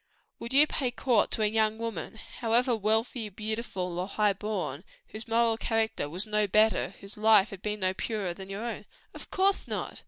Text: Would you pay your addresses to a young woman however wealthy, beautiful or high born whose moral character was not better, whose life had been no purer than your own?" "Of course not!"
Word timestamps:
Would 0.39 0.51
you 0.51 0.65
pay 0.65 0.87
your 0.87 0.93
addresses 1.25 1.29
to 1.35 1.43
a 1.43 1.45
young 1.45 1.77
woman 1.77 2.15
however 2.39 2.75
wealthy, 2.75 3.29
beautiful 3.29 3.99
or 3.99 4.07
high 4.07 4.33
born 4.33 4.83
whose 5.09 5.27
moral 5.27 5.57
character 5.59 6.09
was 6.09 6.25
not 6.25 6.51
better, 6.51 6.95
whose 7.01 7.17
life 7.17 7.49
had 7.51 7.61
been 7.61 7.81
no 7.81 7.93
purer 7.93 8.33
than 8.33 8.49
your 8.49 8.65
own?" 8.65 8.87
"Of 9.13 9.29
course 9.29 9.67
not!" 9.67 9.99